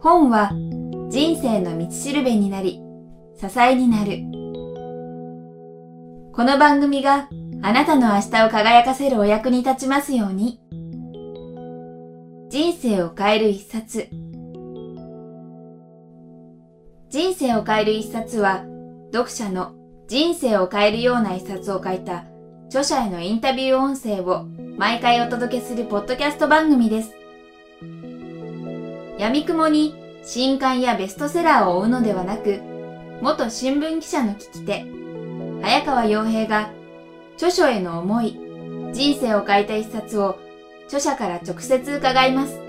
[0.00, 0.52] 本は
[1.10, 2.82] 人生の道しるべになり、
[3.36, 4.20] 支えになる。
[6.32, 7.28] この番組が
[7.62, 10.60] あなたの明日を輝かせるお役に立ちますように。
[12.48, 14.08] 人生を変える一冊。
[17.10, 18.64] 人生を変える一冊は、
[19.12, 19.74] 読者の
[20.06, 22.26] 人生を変えるような一冊を書いた
[22.66, 24.46] 著者へのインタビュー音声を
[24.78, 27.10] 毎回お届けするポッドキャスト番組です。
[29.18, 32.60] 闇雲に新刊やベストセラーを追うのではなく、
[33.20, 34.86] 元新聞記者の聞き手、
[35.62, 36.70] 早川洋平が
[37.34, 38.38] 著書への思い、
[38.92, 40.38] 人生を変えた一冊を
[40.86, 42.60] 著者から直接伺います。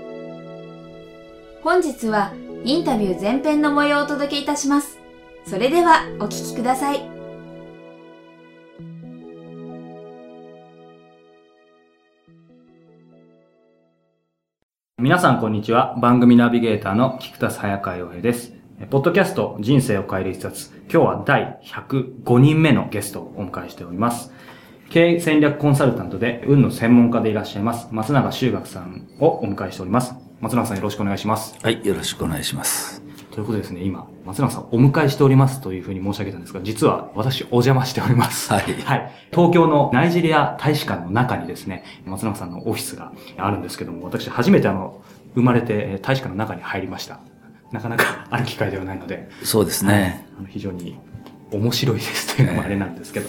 [1.62, 2.32] 本日は
[2.64, 4.98] インタビュー前編の模様をお届けいたします。
[5.46, 7.19] それではお聞きください。
[15.00, 15.96] 皆さんこんにちは。
[15.98, 18.52] 番組ナビゲーターの菊田早川洋平です。
[18.90, 20.72] ポッドキャスト人生を変える一冊。
[20.82, 24.30] 今日は第105人目のゲストをお迎えしております。
[24.90, 30.14] 経営戦略コンサルタントで運の専門家でいらっしゃいます松永修学さんをお迎えしております。
[30.42, 31.56] 松永さんよろしくお願いします。
[31.62, 33.02] はい、よろしくお願いします。
[33.30, 38.52] ということでですね、今、松永さんお迎えしておりますというふうに申し上げたんですが、実は私お邪魔しております。
[38.52, 38.62] はい。
[38.62, 39.12] はい。
[39.30, 45.02] 東京のナイジェリア大使館の中にですね、松永さんのオフィスがあるんですけども、私初めてあの、
[45.34, 47.20] 生まれて大使館の中に入りました。
[47.70, 49.28] なかなか ある機会ではないので。
[49.44, 50.26] そうですね。
[50.36, 50.98] はい、非常に
[51.52, 53.28] 面白いですというのもあれなんですけど、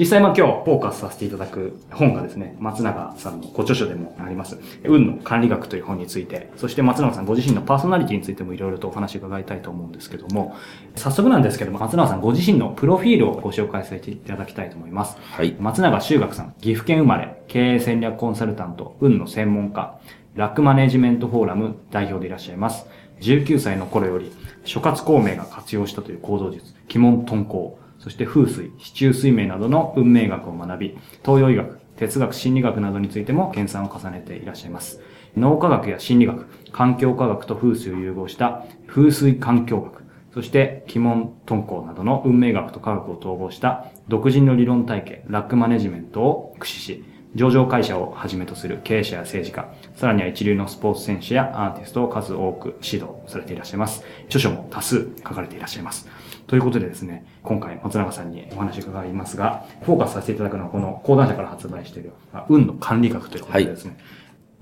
[0.00, 10.56] 実際まあ今日フォーカスさせていただく本がですね、松永さんのご著書でもあります、運の管理学という本について、そして松永さんご自身のパーソナリティについてもいろいろとお話を伺いたいと思うんですけども、
[10.96, 15.18] 早速なんですけども、松永さんご自身のプロフィールをご紹介させていただきたいと思います。
[15.20, 15.54] はい。
[15.60, 19.98] 松永修学さん、岐阜県生まれ、経営戦略コンサルタント、運の専門家、
[20.34, 22.86] ラックマネジメントフォーラム代表でいらっしゃいます。
[23.20, 24.32] 19歳の頃より、
[24.64, 35.00] 諸葛孔明が活用したという行動術、鬼門遁甲、そして風水、市中水明などの運命学を学び、東洋医学、哲学、心理学などについても研鑽を重ねていらっしゃいます。
[35.36, 40.02] 脳科学や心理学、環境科学と風水を融合した風水環境学、
[40.32, 47.04] そして鬼門遁甲などの運命学と科学を統合した独自の理論体系、ラックマネジメントを駆使し、
[47.34, 54.02] 上場会社をはじめとする経営者や政治家、さらには一流のスポーツ選手やアーティストを数多く指導されていらっしゃいます。
[54.26, 56.08] 著書も多数書かれていらっしゃいます。
[56.50, 62.12] ということでですね、今回松永さんにお話伺いますが、フォーカスさせていただくのはこの講談社から発売している、
[62.48, 64.00] 運の管理学ということでですね、はい、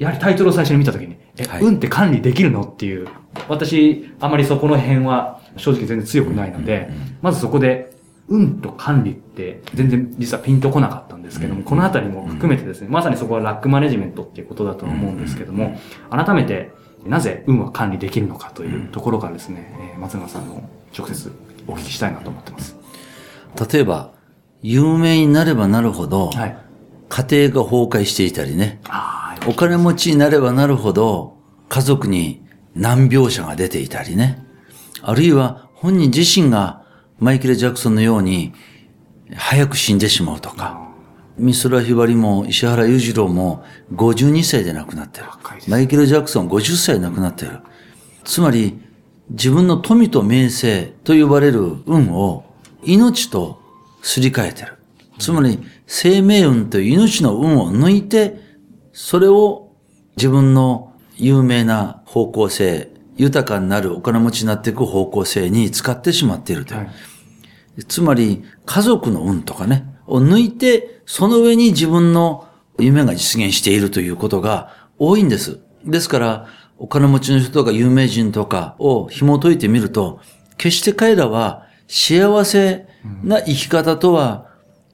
[0.03, 3.09] やはりタイトルを最初に見たときに、え、はい、運って管理できるのっていう、
[3.49, 6.91] 私、あまりそこの辺は正直全然強くないので、
[7.22, 7.97] まずそこで、
[8.28, 16.70] 運と管理って全然実はピンとこなかったんですけども、このあたりも含めてですね、まさにそこはラックマネジメントっていうことだと思うんですけども、改めて
[17.06, 21.32] なぜ運は管理できるのかというところからですね、松永さんの直接
[21.69, 22.77] お聞きしたいなと思ってます。
[23.73, 24.12] 例えば、
[24.62, 26.59] 有名になればなるほど、はい、
[27.09, 28.81] 家庭が崩壊していたりね、
[29.47, 31.37] お金持ちになればなるほど、
[31.69, 32.43] 家族に
[32.75, 34.45] 難病者が出ていたりね、
[35.03, 36.83] あるいは本人自身が
[37.19, 38.53] マイケル・ジャクソンのように
[39.37, 40.89] 早く死んでしまうとか、
[41.39, 43.62] 美空ひばりも石原裕次郎も
[43.95, 45.27] 52歳で亡くなってる。
[45.69, 47.61] マイケル・ジャクソン50歳で亡くなってる。
[48.25, 48.81] つまり、
[49.31, 52.44] 自分の富と名声と呼ばれる運を
[52.83, 53.61] 命と
[54.03, 54.75] すり替えてる。
[55.19, 58.41] つまり、生命運という命の運を抜いて、
[58.93, 59.72] それを
[60.17, 66.81] 自分の有名な方向性、豊かになるお金持ちになっていく方向性に使ってしまっているという。
[66.81, 72.47] はい、つまり、家族の運とかね、を抜いて、その上に自分の
[72.78, 75.59] 夢が実現しているということが多いんです。
[75.84, 76.47] ですから、
[76.78, 80.21] お金持ちの人とか有名人とかを紐解いてみると、
[80.56, 82.87] 決して彼らは幸せ
[83.22, 84.47] な生き方とは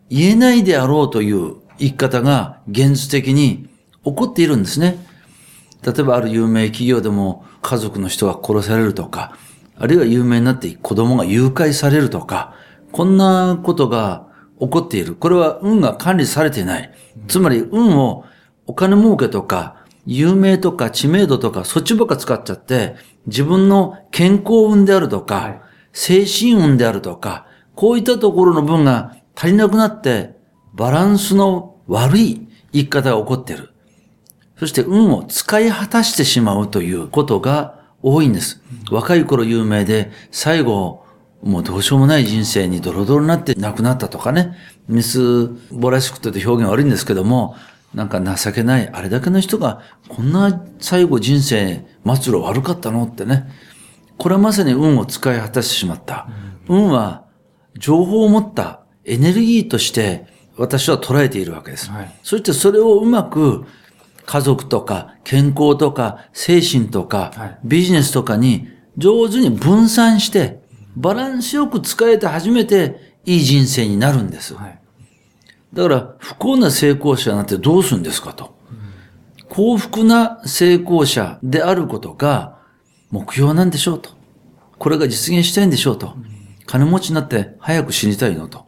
[0.08, 3.68] 言えないであろうという生き方が現実的に
[4.04, 4.96] 起こっているんですね。
[5.82, 9.36] 例えばある有名企業でも家族の人が殺されるとか、
[9.76, 12.54] あるいは有名になって子供が誘拐されるとか、
[12.92, 14.26] こんなことが
[14.60, 15.14] 起こっている。
[15.16, 16.90] これは運が管理されていない。
[17.28, 18.24] つまり運を
[18.66, 22.96] お金儲けとか有名とか知名度とかそっちばっか使っちゃって、
[23.26, 25.60] 自分の健康運であるとか、はい、
[25.92, 30.36] 精神運であるとか、こういったところの分が足りなくなって、
[30.74, 33.70] バランスの悪い生き方が起こっている。
[34.58, 38.62] そして運を使い果たしてしまうということが多いんです。
[38.90, 41.04] 若い頃有名で、最後、
[41.42, 44.56] もうどうしようもない人生にドロドロになって亡くなったとかね、
[44.88, 47.56] ミスボラシクトって表現悪いんですけども、
[47.94, 53.48] なんか情けない、あれだけの人が、こんな最後人生、末路悪かったのってね。
[54.18, 56.28] これはまさに運を使い果たしてしまった。
[56.68, 57.24] 運は、
[57.78, 60.26] 情報を持ったエネルギーとして
[60.56, 61.90] 私は捉えているわけです。
[61.90, 63.64] はい、そしてそれをうまく
[64.24, 70.62] 家族とか健康とか精神とかビジネスとかに上手に分散して
[70.96, 74.54] バランスよく使えて初めていい人生になるんです。
[74.54, 74.78] はい、
[75.74, 78.54] だから不幸な成功者なんてどうするんですかと。
[79.48, 82.58] 幸福な成功者であることが
[83.10, 84.10] 目標なんでしょうと。
[84.78, 86.14] これが実現したいんでしょうと。
[86.66, 88.66] 金持ちになって早く死にたいのと。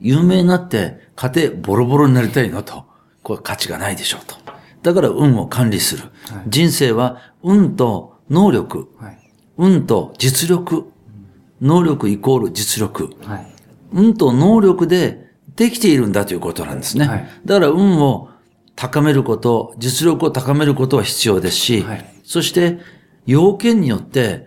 [0.00, 2.84] 有名になって家庭ボロボロになりたいのと。
[3.22, 4.36] これ価値がないでしょうと。
[4.82, 6.02] だから運を管理する。
[6.02, 6.10] はい、
[6.48, 9.18] 人生は運と能力、はい、
[9.56, 10.92] 運と実力、
[11.60, 13.46] 能力イコール実力、はい、
[13.92, 15.25] 運と能力で
[15.56, 17.30] できているんだということなんですね。
[17.44, 18.28] だから運を
[18.74, 21.84] 高めること、実力を高めることは必要ですし、
[22.24, 22.78] そして
[23.26, 24.46] 要件によって、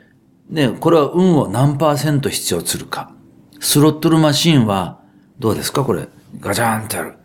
[0.49, 3.11] ね、これは運を何パーセント必要するか。
[3.59, 4.99] スロットルマシンは
[5.39, 5.83] どうですか？
[5.83, 6.07] これ。
[6.39, 7.15] ガチャンってやる。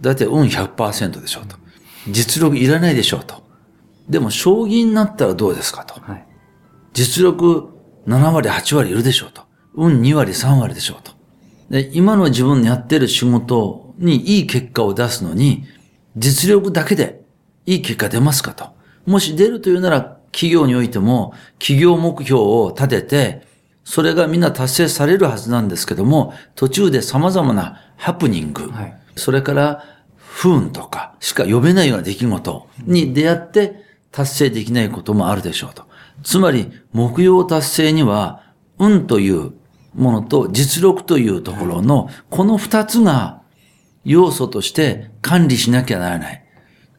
[0.00, 1.56] だいたい運100%でしょうと。
[2.08, 3.42] 実力いらないでしょうと。
[4.08, 6.00] でも、将棋になったらどうですかと。
[6.00, 6.26] はい、
[6.94, 7.68] 実力
[8.06, 9.42] 7割、8割いるでしょうと。
[9.74, 11.12] 運2割、3割でしょうと。
[11.70, 15.64] で、今の自分のやってる仕事にいい結果を出すのに、
[16.16, 17.22] 実力だけで
[17.66, 18.70] いい結果出ますかと。
[19.06, 23.48] もし出るというなら、企業においても、企業目標を立てて、
[23.84, 29.84] それがみんな達成されるはずなんですけども、途中で様々なハプニング、はい、それから
[30.18, 33.82] 不運とかしか呼べないような出来事に出会って
[34.12, 35.84] 達成できないこともあるでしょうと。
[36.22, 38.42] つまり、目標達成には、
[38.78, 39.52] 運という
[39.94, 43.42] ものと実力というところの、この二つが
[44.04, 46.44] 要素として管理しなきゃならない。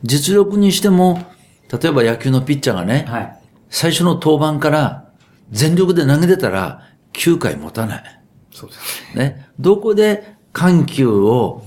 [0.04, 1.26] 実力にしても、
[1.72, 3.40] 例えば野球のピッチャーがね、はい、
[3.70, 5.10] 最初の登板から
[5.52, 8.22] 全力で投げてたら9回持たない。
[8.52, 9.24] そうですね。
[9.24, 9.50] ね。
[9.60, 11.66] どこで緩急を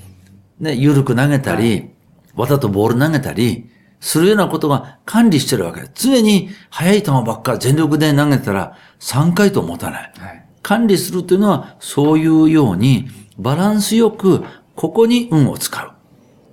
[0.61, 1.91] ね、緩く投げたり、
[2.35, 3.69] わざとボール投げたり、
[4.03, 5.93] するようなことが管理してるわけです。
[5.95, 10.13] 常に速い球ばっか全力で投げたら3回と持たない。
[10.19, 14.45] はい、管理するというのはそういうようにバランスよく
[14.75, 15.91] ここに運を使う。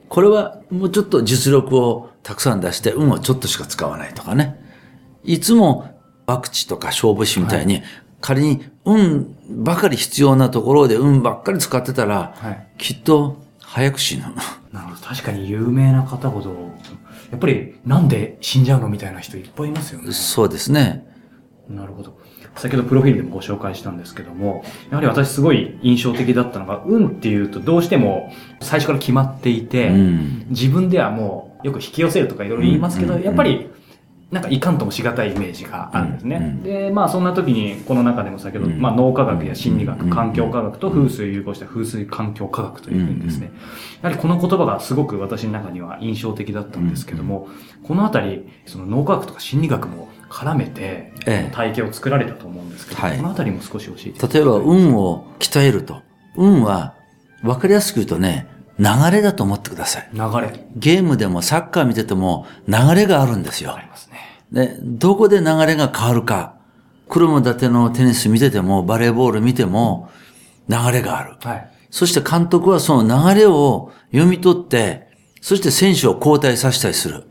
[0.07, 4.59] これはもうちょっと実力をたくさん出して運をちょっとしか使わないとかね。
[5.23, 5.93] いつも
[6.25, 7.81] ワクチとか勝負師みたいに、
[8.21, 12.35] 仮に運ばかり必要なところで運ばっかり使ってたら、
[12.77, 14.23] きっと早く死ぬ。
[14.71, 15.01] なるほど。
[15.01, 16.49] 確かに有名な方ほど、
[17.31, 20.11] やっぱりなんで死んじゃうのみたいな人いっぱいいますよね。
[20.11, 21.05] そうですね。
[21.67, 22.17] なるほど。
[22.55, 33.69] 先ほどプロフィールでもご紹介したんですけども、やはり私すごい印象的だったのが、運っていうとどうしても最初から決まっていて、うん、自分ではもうよく引き寄せるとかいろいろ言いますけど、やっぱり
[34.31, 36.35] なんかいかんともしがたいイメージがあるんですね。
[36.35, 43.51] うんうん、で、まあそんな時に、この中でも先ほど、うん、まあ脳科学や心理学、環境科学と風水融合した風水環境科学というふうにですね、
[44.03, 47.47] やはりこの言葉がすごく私の中には印象的だったんですけども、
[47.83, 51.13] このあたり、その脳科学とか心理学も絡めて、
[51.51, 56.01] 体系を作られたと思うんですけど、ええ、このあたりも少し教えて例えば運を鍛えると。
[56.35, 56.95] 運は、
[57.43, 58.47] わかりやすく言うとね、
[58.77, 60.09] 流れだと思ってください。
[60.13, 60.65] 流れ。
[60.75, 63.75] ゲームでもサッカー見てても流れがあるんですよ。
[63.75, 64.09] あります
[64.51, 66.55] で、どこで流れが変わるか。
[67.07, 70.09] 車立てのテニス見てても、バレーボール見ても、
[70.67, 71.35] 流れがある。
[71.41, 71.69] はい。
[71.89, 75.07] そして監督はその流れを読み取って、
[75.41, 77.23] そして選手を交代させたりする。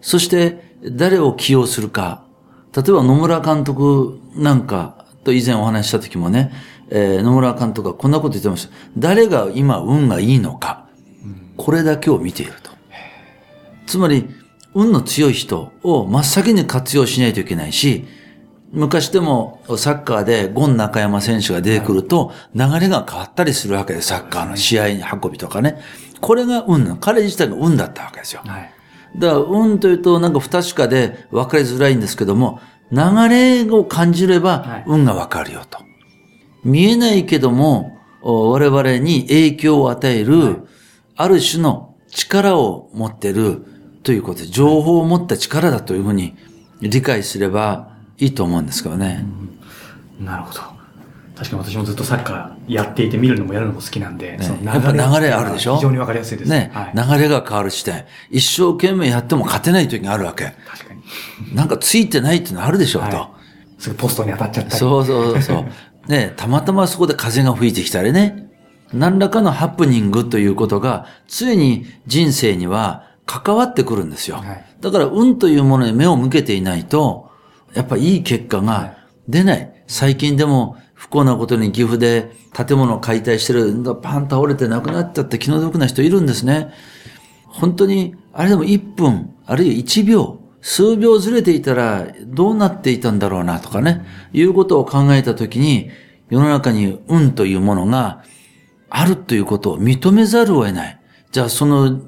[0.00, 2.24] そして誰を起用するか。
[2.74, 6.52] 例えば野村監督なんかと以前お話しした時もね、
[6.90, 8.74] えー、野村監督はこんなこと言ってました。
[8.96, 10.86] 誰が今運がいいのか。
[11.56, 12.72] これだけを見ていると。
[13.86, 14.28] つまり、
[14.74, 18.06] 運の強い人を真っ先に活用しないといけないし、
[18.72, 24.08] 昔でもサッカーでゴン中山選手が出てくると流れが変わったりするわけです。
[24.08, 25.78] サッカーの試合運びとかね。
[26.22, 28.40] これが運の彼自体が運だったわけですよ。
[28.46, 28.72] はい、
[29.16, 35.78] だから運というとなんか不確かで分かりづらいんですけども、流れを感じれば運が分かるよと。
[36.64, 40.68] 見えないけども我々に影響を与える
[41.16, 43.64] ある種の力を持ってる
[44.02, 46.36] ということで、情報を持った力だというふうに
[46.80, 49.24] 理解すればいいと思うんですけどね。
[50.20, 50.71] うん、なるほど。
[51.42, 55.76] 確かに私もずっとサッカーやっていて見るのもやるのも好きなんで、ね、やっぱ流れあるでしょ？
[55.76, 56.70] 非常にわかりやすいですね。
[56.72, 58.04] はい、流れが変わる視点。
[58.30, 60.54] 一生懸命やっても勝てない時があるわけ。
[60.66, 61.54] 確かに。
[61.54, 63.28] なんかついてないっていうのあるでしょう、はい、と。
[63.78, 64.76] すぐポストに当たっちゃったり。
[64.76, 65.64] そうそうそう。
[66.08, 68.48] ねたまたまそこで風が吹いてきたりね。
[68.92, 74.36] 何らかのハプニングということが、常に人生には関わってくるんですよ。
[74.36, 77.30] はい、だから運というものに目を向けていないと、
[77.74, 79.72] やっぱいい結果が出ない。
[79.86, 86.72] 最近でも不幸なことに岐阜で建物を解体してる、パン倒れて亡くなっちゃって気の毒な人いるんですね。
[87.48, 95.90] 本当に、あれでも1分、あるいは1秒、数秒ずれていたらどうなっていたんだろうなとかね、いうことを考えたときに、
[96.30, 98.22] 世の中に運というものが
[98.88, 101.00] あるということを認めざるを得ない。
[101.32, 102.00] じゃあその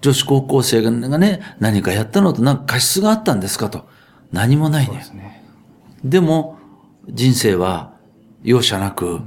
[0.00, 3.86] 女子高校生がね、何かやったのとなんか過失があったんですかと。
[4.32, 5.04] 何もないね。
[5.08, 5.44] でね
[6.04, 6.58] でも、
[7.08, 7.93] 人生は
[8.44, 9.20] 容赦なく、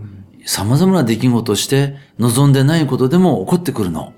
[0.46, 4.14] 様々な出来事をして望んでないことでも起こってくるの。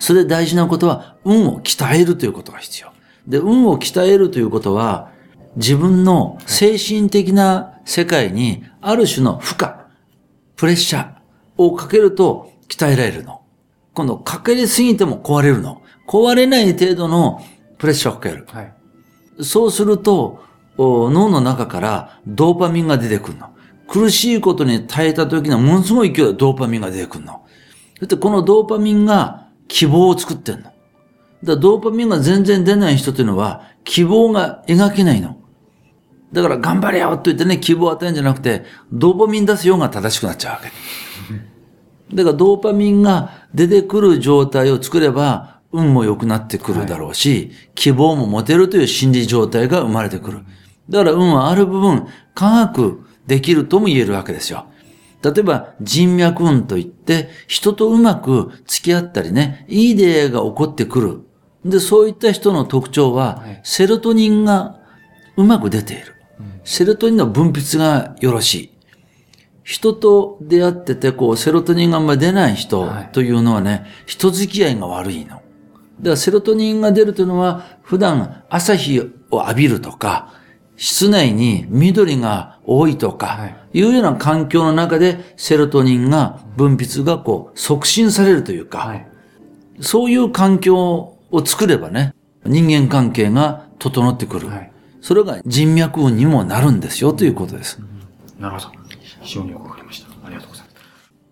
[0.00, 2.88] それで大事なことは、運を鍛えるということが必要。
[3.28, 5.10] で、運を鍛えるということは、
[5.56, 9.70] 自分の精神的な世界にある種の負荷、
[10.56, 11.12] プレッシャー
[11.56, 13.42] をかけると鍛えられるの。
[13.94, 15.82] 今度、かけりすぎても壊れるの。
[16.06, 17.42] 壊れない程度の
[17.78, 18.46] プレッシャーをかける。
[18.50, 18.72] はい、
[19.42, 20.44] そうすると、
[20.78, 23.48] 脳の中からドーパミンが出てくるの。
[23.88, 27.44] 苦しいことに耐えた時のものすごい勢いでドーパミンが出てくるの。
[27.98, 30.64] そしてこのドーパミンが希望を作ってんの。
[30.64, 30.74] だか
[31.42, 35.36] らドーパミンが全然出ない人っていうのは希望が描けないの。
[36.32, 40.70] だから頑張れよと言ってね、希望を与えるんじゃなくて、ドーパミン出すようが正しくなっちゃうわけ。
[42.14, 50.40] だからドーパミンが出てくる状態を作れば、運も良くなってくるだろうし、はい、希望も持てるという心理状態が生まれてくる。
[50.88, 54.66] だから運はある部分、科学できるとも言えるわけですよ。
[55.22, 61.20] 例えば人脈運といって、人とうまく付き合ったりね、いい出会いが起こってくる。
[61.64, 64.78] で、そういった人の特徴は、セロトニンが
[65.36, 66.14] うまく出ている。
[66.64, 68.70] セロトニンの分泌がよろしい。
[69.64, 75.30] 人と出会ってて、こう、セロトニンがあんまり出ない人というのはね、はい、人付き合いが悪いの。
[75.30, 75.42] だか
[76.10, 80.34] らセロトニンが出るというのは、普段朝日を浴びるとか、
[80.76, 89.06] 室内に緑が多いとか、いうような環境の中でセロトニンが分泌がこう促進されるというか、はい、
[89.80, 92.14] そういう環境を作ればね、
[92.44, 94.48] 人間関係が整ってくる。
[94.48, 97.78] はい、それが人脈運にもなるんですよということです。
[97.80, 98.86] うん、なるほど。
[99.22, 100.08] 非常によくわかりました。
[100.24, 100.76] ありがとうございます。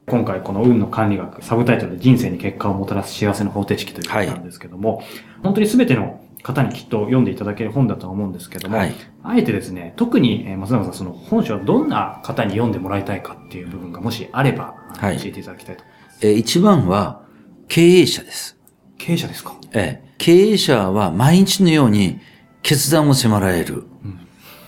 [0.06, 5.06] 今回この運の管理学、サブタイトルで人生に結果をもたらす幸せの方程式ということなんですけども、はい、
[5.42, 16.26] 本当に全ての方にきっと読んでいただける本だと思うんですけども、はい、あえてですね、特に松永さん、その本書はどんな方に読んでもらいたいかっていう部分がもしあれば、教えていただきたいと思います。
[16.26, 17.24] え一番は
[17.66, 18.58] 経営者です。
[18.98, 19.56] 経営者ですか？
[19.72, 20.14] ええ。
[20.18, 22.20] 経営者は毎日のように
[22.62, 23.84] 決断を迫られる。
[24.04, 24.20] うん、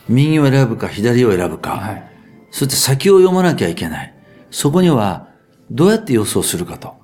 [0.09, 1.73] 右を選ぶか左を選ぶか。
[1.73, 2.11] はい、
[2.51, 4.15] そして先を読まなきゃいけない。
[4.51, 5.29] そこには
[5.71, 6.95] どうやって予想するかと。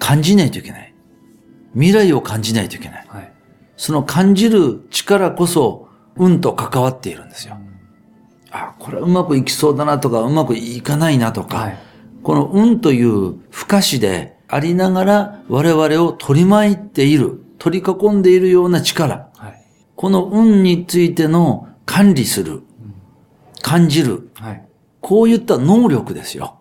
[0.00, 0.94] 感じないといけない。
[1.74, 3.06] 未来を感じないといけない。
[3.06, 3.29] はい
[3.80, 7.56] その感じる力こそ、運と関わっているんですよ。
[8.50, 11.78] あ、これはうまくいきそうだなとか、うまくいかないなとか、はい、
[12.22, 19.30] この運という不可視でありながら我々を取り巻いている、取り囲んでいるような力。
[19.34, 19.64] はい、
[19.96, 22.60] この運についての管理する、
[23.62, 24.68] 感じる、はい、
[25.00, 26.58] こういった能力ですよ。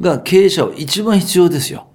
[0.00, 1.88] が経営者は一番必要ですよ。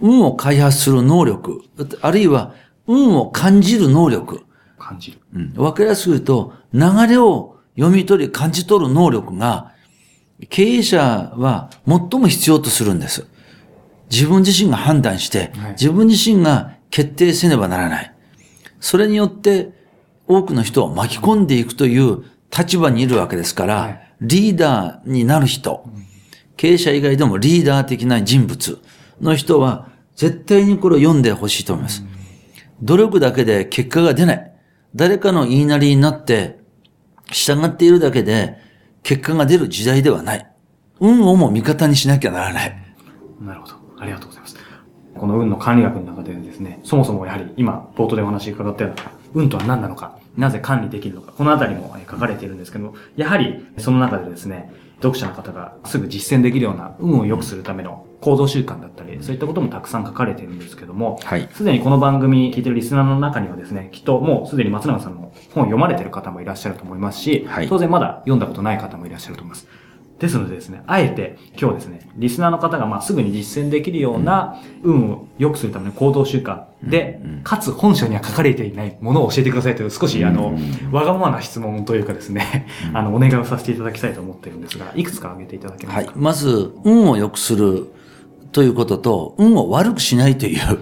[0.00, 1.64] 運を開発する能力、
[2.00, 2.54] あるいは
[2.88, 4.44] 運を感じる能力。
[4.78, 5.18] 感じる。
[5.34, 5.52] うん。
[5.56, 9.72] わかりやすく言うと、流れを読み取り、感じ取る能力が、
[10.48, 13.26] 経営者は最も必要とするんです。
[14.10, 18.14] 自分自身が判断して、自分自身が決定せねばならない。
[18.80, 19.76] それによって、
[20.26, 22.24] 多くの人を巻き込んでいくという
[22.56, 25.84] 立場にいるわけですから、はい、リーダーになる人、
[26.56, 28.78] 経営者以外でもリーダー的な人物
[29.20, 32.02] の人は、絶対にこれを読んでほしいと思います。
[32.02, 32.17] うん
[32.82, 34.52] 努力だけで結果が出ない。
[34.94, 36.58] 誰かの言いなりになって、
[37.30, 38.56] 従っているだけで
[39.02, 40.46] 結果が出る時代ではない。
[41.00, 42.76] 運をも味方にしなきゃならない。
[43.40, 43.74] なるほど。
[43.98, 44.56] ありがとうございます。
[45.14, 49.02] この運の管理学の中でですね、そもそもやはり今、冒頭でお話伺ったような、
[49.34, 61.48] 運とは何なのか、なぜ管理できるのか、このあたりも書かれているんですけど、やはりその中でですね、読者の方がすぐ実践できるような運を良くするための行動習慣だったり、そういったこともたくさん書かれているんですけども、はい。
[61.52, 67.68] すでにこの番組聞いてるリスナーの中にはですね、きっともうすでに松永さんの本を読まれている方もいらっしゃると思いますし、はい。
[67.68, 69.68] 当然まだ読んだことない方もいらっしゃると思います。
[70.18, 80.58] ですのでですね、あえて今日はですね、リスナーの方がまあすぐに実践できるような運を良くするための行動習慣で、かつ本書には書かれていないものを教えてくださいという少しあの、
[80.90, 86.10] わがままな質問というかですね、あの、お願いをさせていただきたいと思ってるんですが、いくつか挙げていただけますか？
[86.10, 86.20] はい。
[86.20, 87.86] まず、運を良くする
[88.50, 90.80] ということと、運を悪くしないという、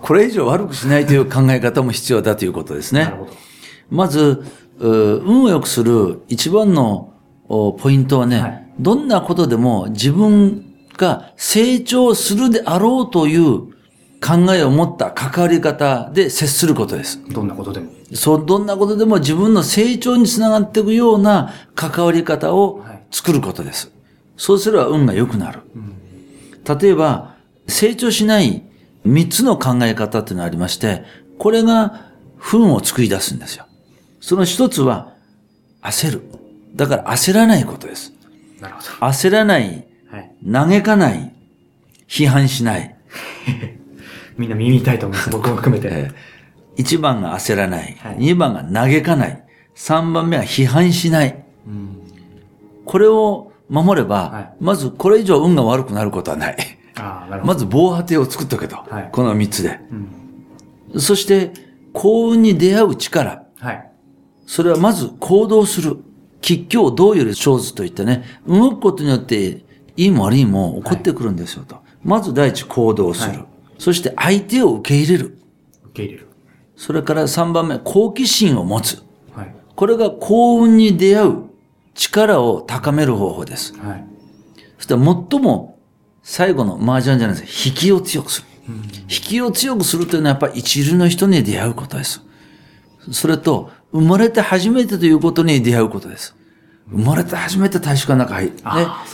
[0.00, 3.12] これ以上悪くしないという考え方も必要だということですね。
[3.90, 4.42] まず、
[4.78, 7.13] 運を良くする一番の
[7.80, 10.64] ポイントはね、はい、どんなことでも自分
[10.96, 13.74] が成長するであろうという
[14.24, 17.20] 考えを持った関わり方で接することです。
[17.30, 17.90] どんなことでも。
[18.14, 23.88] そう、どんなことでも自分の成長につながっていくような関わり方を作ることです。
[23.88, 23.94] はい、
[24.36, 25.60] そうすれば運が良くなる。
[25.74, 27.34] うん、例えば、
[27.68, 28.62] 成長しない
[29.04, 31.04] 三つの考え方っていうのがありまして、
[31.38, 32.08] これが
[32.38, 33.66] 不運を作り出すんですよ。
[34.20, 35.12] その一つは、
[35.82, 36.22] 焦る。
[36.74, 38.12] だから焦らないことです。
[38.60, 38.86] なるほど。
[39.06, 41.32] 焦らない、はい、嘆かない、
[42.08, 42.94] 批判しない。
[44.36, 45.30] みんな耳痛いと思います。
[45.30, 46.10] 僕も含めて。
[46.76, 47.96] 一番が焦らない。
[48.18, 49.44] 二、はい、番が嘆かない。
[49.74, 51.44] 三番目は批判しない。
[51.66, 52.02] うん、
[52.84, 56.56] これを守れば、はい、まずこれ以上運が悪くなることはない。
[56.96, 58.76] あなるほどまず防波堤を作っとけと。
[58.76, 59.80] はい、この三つで。
[60.92, 61.52] うん、そして、
[61.92, 63.44] 幸運に出会う力。
[63.60, 63.90] はい、
[64.46, 65.98] それはまず行動する。
[66.44, 69.64] 吉凶どうより生ずといってね、動くことによって、
[69.96, 71.76] いいも悪いも起こってくるんですよと。
[71.76, 73.46] はい、まず第一行動する、はい。
[73.78, 75.38] そして相手を受け入れる。
[75.86, 76.28] 受け入れる。
[76.76, 79.02] それから三番目、好奇心を持つ。
[79.34, 81.44] はい、これが幸運に出会う
[81.94, 83.74] 力を高める方法です。
[83.78, 84.04] はい、
[84.76, 85.78] そして最も
[86.22, 87.68] 最後の麻雀じゃないです。
[87.68, 88.48] 引きを強くする。
[89.02, 92.20] 引きを強くするというのはやっぱり一流の人に出会うことです。
[93.12, 96.34] それと、生まれて初めてということに出会うことです。
[96.90, 98.56] 生まれて初めて大使館の中に、ね、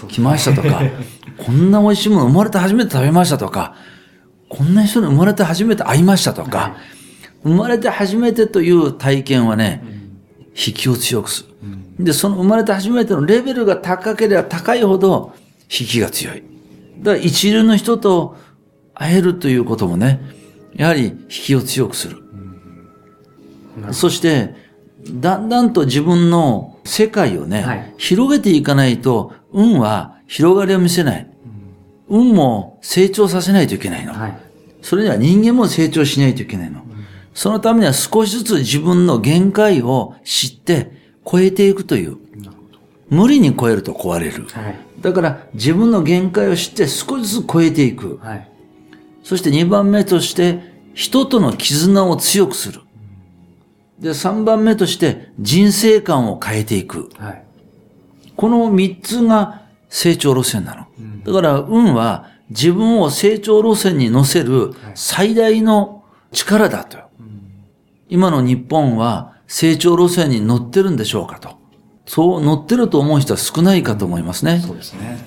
[0.08, 0.82] 来ましたとか、
[1.36, 3.74] こんな美味しいもの生まれて初めて食べましたとか、
[4.48, 6.72] こんな人に生まれて初めて会いましたとか、はい、
[7.44, 9.84] 生まれて初めてという体験はね、
[10.56, 11.48] 引きを強くする、
[11.98, 12.04] うん。
[12.04, 15.34] で、その生まれて初めてのレベルが高ければ高いほど
[15.64, 16.42] 引きが強い。
[17.00, 18.36] だから一流の人と
[18.94, 20.20] 会えるということもね、
[20.74, 22.16] やはり引きを強くする。
[23.86, 24.69] うん、そして、
[25.08, 31.28] だんだんと自分の世界をね、はい、広げていかないと、運は広がりを見せない。
[32.08, 34.12] うん、運も成長させないといけないの。
[34.12, 34.38] はい、
[34.82, 36.80] それには人間も成長しないといけないの。
[36.80, 36.86] うん、
[37.34, 40.92] そのためには少しずつ自分の限界を知って
[41.24, 42.18] 超えていくという。
[43.10, 44.46] 無理に超えると壊れる。
[44.52, 48.20] はい、だから自分の限界を知って少しずつ超えていく。
[49.24, 50.60] そして2番目として
[50.94, 52.80] 人との絆を強くする。
[54.00, 57.10] で、3番目として人生観を変えていく。
[57.18, 57.44] はい、
[58.36, 60.86] この3つが成長路線なの。
[60.98, 66.96] うん、だから運は自分を成長路線に乗せる最大の力だと。
[66.96, 67.06] はい、
[68.08, 71.58] 今の日本は成長路線に乗ってるんでしょうかと。
[72.06, 74.60] そう乗ってると思う人は少ないかと思いますね。
[74.66, 75.18] そうですね。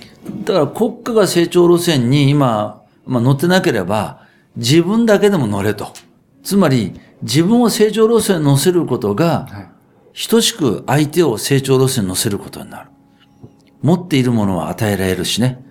[0.43, 4.21] だから国家が成長路線に今、まあ、乗ってなければ
[4.57, 5.93] 自分だけでも乗れと。
[6.43, 9.69] つまり自分を成長路線に乗せることが、
[10.29, 12.89] 等しく相手を成長路線に乗せることになる。
[13.81, 15.63] 持っているものは与えられるしね。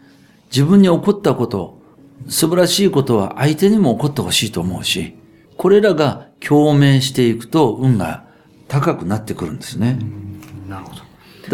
[0.51, 1.81] 自分に起こったこと、
[2.29, 5.17] 素晴らしいことは相手にも起こってほしいと思うし、
[5.57, 8.25] これらが共鳴していくと運が
[8.69, 9.99] 高くなってくるんですね。
[10.69, 10.97] なるほど。
[10.97, 11.07] だか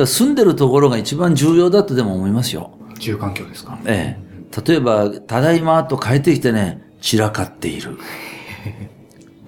[0.03, 2.73] ら住んでるところが一番重要だとでも思いますよ。
[2.99, 3.79] 住環境ですか？
[3.85, 4.61] ええ。
[4.67, 7.99] 例えば、ただいまと帰ってきてね、散らかっている。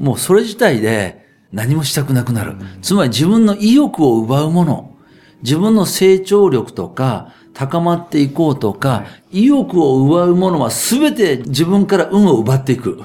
[0.01, 2.57] もうそれ自体で何もしたくなくなる。
[2.83, 4.97] つまり自分の意欲を奪うもの、
[5.43, 13.01] 自分の成長力とか、高まっていこうとか、意欲を奪うものは全て自分から運を奪っていく。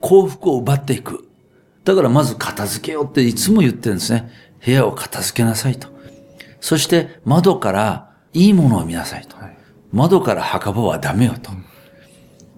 [0.00, 1.28] 幸福を奪っていく。
[1.84, 4.30] だからまず片付けようっていつも言ってるんですね。
[4.64, 5.88] 部屋を片付けなさいと。
[6.60, 9.36] そして窓からいいものを見なさいと。
[9.92, 11.50] 窓から墓場はダメよと。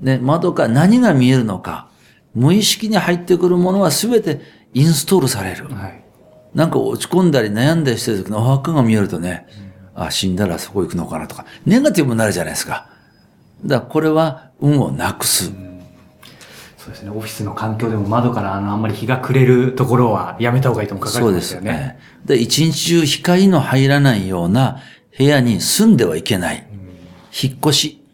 [0.00, 1.89] ね、窓から何が見えるのか。
[2.34, 4.40] 無意識に入ってくるものは全て
[4.72, 5.68] インストールされる。
[5.68, 6.04] はい、
[6.54, 9.46] なんか落ち込んだり悩んだりしてる時のお墓が見えるとね、
[9.96, 12.88] うん、あ、死んだらそこ行くのかなとか、ネガティブになるじゃないですか。
[13.64, 15.50] だからこれは運をなくす。
[15.50, 15.82] うん、
[16.78, 17.10] そうですね。
[17.10, 21.70] オフィスの環境でも窓からあのあんまり日が暮れるところはやめた方がいいとも書かれてますよね。
[21.70, 21.98] そうですね。
[22.24, 24.80] で、一日中光の入らないような
[25.18, 26.66] 部屋に住んではいけない。
[26.70, 26.78] うん、
[27.32, 28.04] 引っ越し。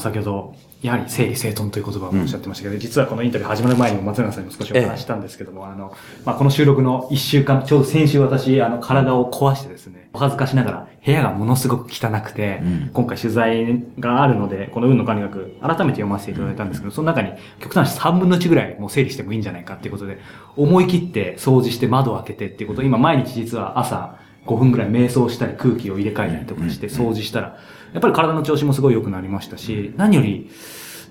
[0.00, 20.18] 先ほどやはり整理整頓という言葉をおっしゃってましたけど、うん、実はこのインタビュー始まる前にも松永さんにも少しお話したんですけども、ええ、あの、まあ、この収録の一週間、ちょうど先週私、あの、体を壊してですね、お恥ずかしながら部屋がものすごく汚くて、うん、今回取材があるので、この運の管理学、改めて読ませていただいたんですけど、その中に極端に3分の1ぐらいもう整理してもいいんじゃないかっていうことで、
[20.54, 27.58] 思い切って掃除して窓を開けてっていうことを今毎日実は朝5分ぐらい瞑想したり空気を入れ替えたりとかして掃除したら、
[27.94, 30.50] やっぱり体の調子もすごい良くなりましたし、何より、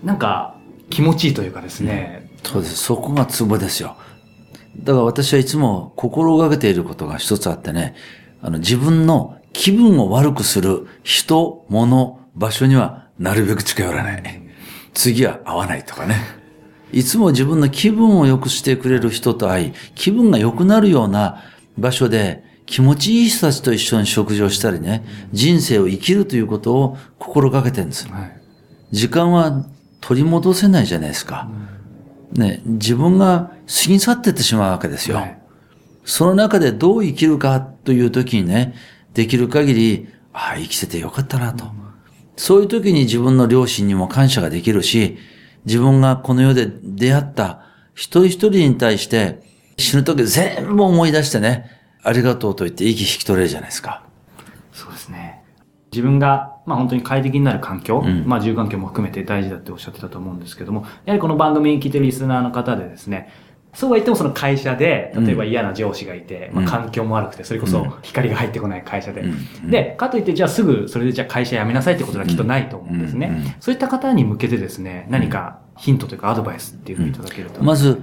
[0.04, 0.56] なんか、
[0.90, 2.30] 気持ちいいというかですね。
[2.44, 2.76] そうです。
[2.76, 3.96] そこがツボですよ。
[4.78, 7.96] だから私はいつも心がけていることが一つあってね、
[8.42, 14.42] あの自分の気分を悪くする人、物、場所にはなるべく近寄らない。
[14.94, 16.16] 次は会わないとかね。
[16.92, 21.44] いつも自分の気分を良くしてくれる人と会い、気分が良くなるような
[21.78, 28.08] 場所で気持ちいい人たちと一緒に食事をしたりね、人生を生きるということを心がけてるんです。
[28.08, 28.42] はい、
[28.92, 29.66] 時間は
[30.02, 31.50] 取り戻せないじゃないですか。
[32.34, 35.18] ね、自分が過ぎ去ってってしまうわけですよ。
[35.18, 35.38] はい、
[36.04, 38.74] その中でどう生きるかという時にね、
[39.14, 41.66] できる限り、ああ、生きててよかったなと。
[42.36, 45.18] そういう時に自分の両親にも感謝ができるし、
[45.66, 47.62] 自分がこの世で出会った
[47.94, 49.42] 一人一人に対して
[49.78, 51.70] 死ぬ時全部思い出してね、
[52.04, 54.04] ありがとうと言って息引き取れるじゃないですか。
[54.72, 55.44] そうですね。
[55.92, 63.32] 自分が、まあ本当に快適になる環境、うん、まあ住環境も含めて大事だっておっしゃってたと思うんですけども、やはりこの番組に聞いてるリスナーの方でですね、
[63.74, 69.22] そうは言ってもその会社で、例えば嫌な上司がいて、うん、まあ環境も悪くて、それこそ光が入ってこない会社で。
[69.22, 73.56] うん、で、かといってじゃあすぐそれでじゃあ会社辞めなさいってことはきっとないと思うんですね。
[73.60, 78.02] そういった方に向けてですね、何かヒントというかアドバイスっていうふうにいただけるとまず、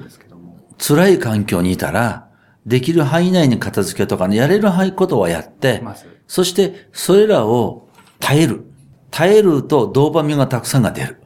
[0.79, 2.30] 辛い環境にいたら、
[2.67, 5.83] できる範囲内に片付けとかね、やれることはやって、
[6.27, 8.65] そしてそれらを耐える。
[9.11, 11.21] 耐えるとドーパミンがたくさんが出る。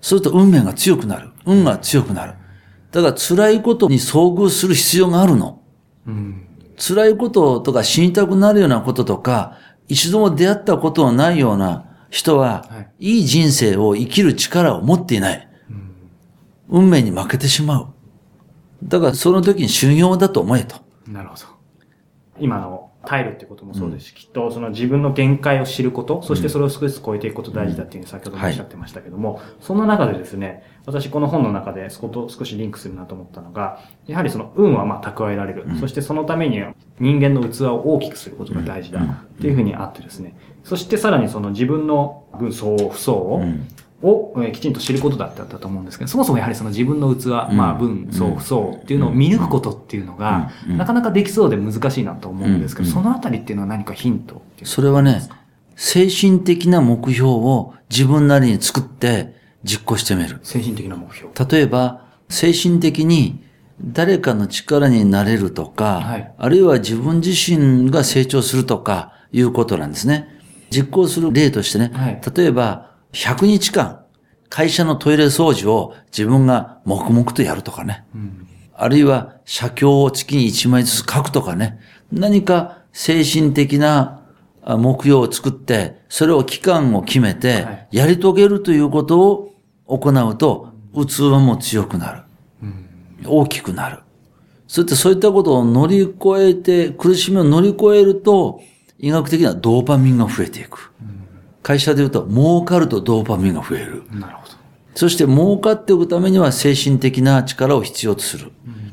[0.00, 1.30] そうすると運命が強くなる。
[1.44, 2.34] 運が強くなる。
[2.92, 5.62] だから辛いことに遭遇する必要があるの。
[6.06, 6.46] うん、
[6.78, 15.48] 辛いこととか死にたくなるようなこととか、一度も出会ったことのないような人は、はい、いい人生を生きる力を持っていない。
[15.68, 15.72] う
[16.78, 17.88] ん、運命に負けてしまう。
[18.82, 20.76] だからその時に修行だと思えと。
[21.06, 21.42] なるほど。
[22.38, 24.08] 今の耐えるってこともそうです。
[24.08, 35.64] し、うん、きっとその自分の限界を知ること、そしてそれを少しずつ超えていくこと大事だっていうふうに先ほどもおっしゃってましたけども、はい、その中でですね、私この本の中でそこと少しリンクするなと思ったのが、やはりその運はまあ蓄えられる。
[35.66, 43.42] うん、そしてそのためには人間の器を大きくすることが大事だっていうふうにあってですね、そしてさらにその自分の分相不相を、
[44.02, 55.22] を、えきちんと知ることだったと思うんですけど、そもそもやはりその自分の器、まあ文、相、不相っていうのを見抜くことっていうのが、なかなかできそうで難しいなと思うんですけど、そのあたりっていうのは何かヒントそれはね、
[55.76, 60.40] 精神的な目標を自分なりに作って実行してみる。
[60.42, 61.32] 精神的な目標。
[61.50, 63.42] 例えば、精神的に
[63.80, 70.28] 誰かの力になれるとか、はい、あるいは自分自身が成長するとかいうことなんですね。
[70.70, 74.04] 実行する例としてね、はい、例えば、100日間、
[74.48, 78.04] 会社のトイレ掃除を自分が黙々とやるとかね。
[78.14, 81.78] うん、あるいは、写経を月に1枚ずつ書くとかね。
[82.12, 84.22] 何か精神的な
[84.64, 89.54] 目標を作って、それを期間を決めて、やり遂げるということを
[89.86, 92.22] 行うと、器も強くなる。
[93.26, 94.00] 大きくなる。
[94.68, 98.60] そしてそういったことを乗り越えて、苦しみを乗り越えると、
[98.98, 100.92] 医学的なドーパミンが増えていく。
[101.00, 101.25] うん
[101.66, 104.04] 会社で言うと、儲かるとドーパミンが増える。
[104.12, 104.52] なるほど。
[104.94, 108.52] そして儲かっておくためには精神的な力を必要とする。
[108.64, 108.92] うん、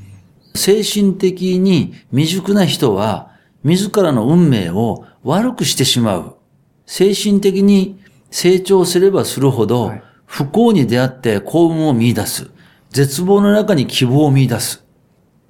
[0.56, 3.30] 精神的に未熟な人は、
[3.64, 6.36] 自らの運命を悪くしてしまう。
[6.88, 8.00] 精神的に
[8.32, 9.94] 成長すればするほど、
[10.26, 12.50] 不幸に出会って幸運を見出す。
[12.90, 14.84] 絶望の中に希望を見出す。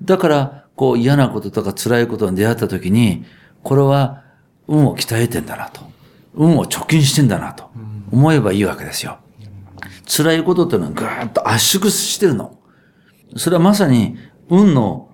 [0.01, 3.23] だから、こう嫌なこととか辛いことに出会った時に、
[3.63, 4.23] これは
[4.67, 5.93] 運を鍛えてんだなと。
[6.36, 7.69] 運を貯金してんだなと
[8.12, 9.19] 思えばいいわけですよ。
[10.06, 12.58] 辛いことっていうのはぐーっと圧縮してるの。
[13.36, 14.17] それはまさに
[14.50, 15.10] 運の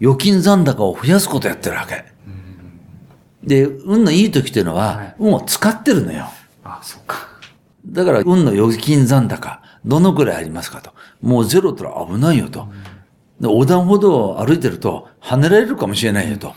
[0.00, 2.04] 預金残高を増やすことやってるわけ。
[3.42, 6.26] で、運のいい時っていうのは、運を使ってるのよ。
[6.64, 7.28] あ、そっか。
[7.86, 10.92] だから、運の預金残高、どのくらいありますかと。
[11.22, 12.68] もうゼロったら危ないよと。
[13.40, 16.54] 横断歩道を歩いてると、跳ねられるかもしれないよと。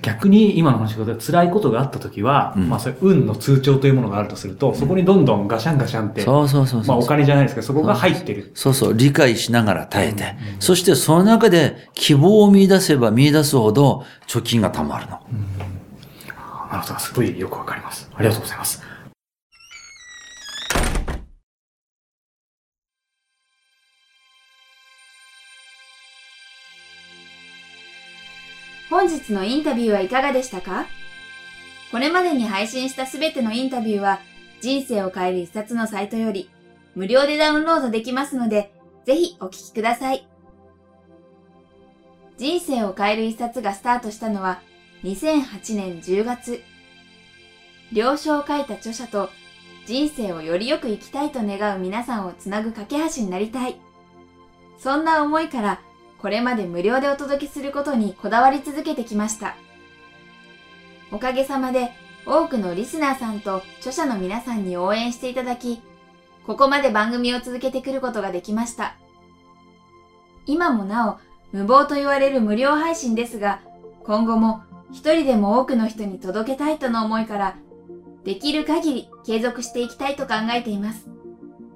[0.00, 8.52] 逆に今の話で辛いことがあった時は、うん、まあそれ運の通帳というものがあるとすると、そこにどんどんガシャンガシャンって、そうそうそうまあお金じゃないですけど、そこが入ってる。
[8.54, 15.20] そうそう、理解しながら耐えて、うんうん、そしてその中で希望を見出せば見出すほど貯金が貯まるの。
[15.30, 15.58] うん、
[16.70, 18.10] なるほど、すごいよくわかります。
[18.14, 18.91] ありがとうございます。
[28.92, 30.84] 本日のインタビューはいかがでしたか？
[31.90, 34.20] これまでに配信したすべてのインタビューは
[34.60, 36.50] 人生を変える一冊のサイトより
[36.94, 38.70] 無料でダウンロードできますので、
[39.06, 40.28] ぜひお聞きください。
[42.36, 44.60] 人生を変える一冊がスタートしたのは
[45.04, 46.62] 2008年10月。
[47.94, 49.30] 了承を書いた著者と
[49.86, 53.76] 人生をよりよく生きたいと願う皆さんをつなぐ架け橋になりたい。
[54.78, 55.80] そんな思いから
[56.22, 59.56] これまで無料でお届けすることにこだわり続けてきました。
[61.10, 61.90] おかげさまで
[62.24, 65.82] 多くのリスナーさんと著者の皆さんに応援していただき、
[66.46, 68.94] ここまで番組を続けてくることができました。
[70.46, 71.18] 今もなお
[71.50, 73.60] 無謀と言われる無料配信ですが、
[74.04, 77.56] 今後も一人でも多くの人に届けたいとの思いから、
[78.22, 81.08] できる限り継続していきたいと考えています。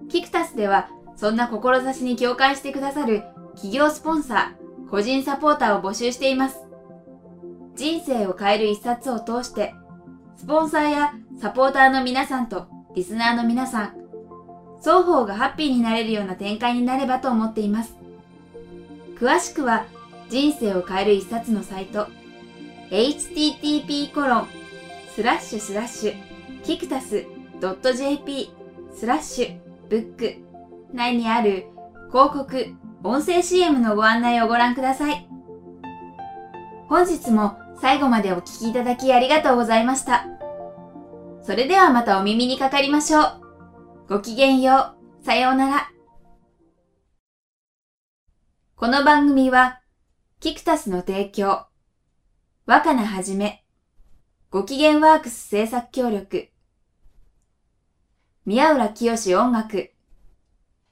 [0.09, 3.24] キクタスでは、そんな志に共感してくださる
[3.56, 6.60] 企業スポンサー、個人サポーターを募集しています。
[7.74, 9.74] 人生を変える一冊を通して、
[10.36, 13.96] スポンサーやサポーターの皆さんとリスナーの皆さん、
[14.80, 17.96] 双方がハッピーになれるような展開になればと思っています。
[19.18, 19.86] 詳しくは
[20.28, 22.08] 人生を変える一冊のサイト
[22.90, 24.48] http コロン
[25.14, 26.14] スラッシュスラッシュ
[26.62, 27.24] キクタス
[27.60, 28.50] .jp
[28.94, 30.34] スラッシュブック
[30.92, 31.66] 内にある
[32.10, 35.28] 広告音声 CM のご案内をご覧ください。
[36.88, 40.26] 本日も最後までお聴きいただきありがとうございました。
[41.42, 43.42] それではまたお耳にかかりましょう。
[44.09, 45.24] ごきげんよう。
[45.24, 45.90] さようなら。
[48.76, 49.80] この番組は、
[50.38, 51.66] キクタスの提供、
[52.66, 53.64] 若菜はじめ、
[54.50, 56.50] ご機嫌ワークス制作協力、
[58.44, 59.92] 宮浦清志音楽、